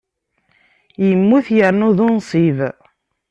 [1.09, 2.57] Immut yernu d unṣib.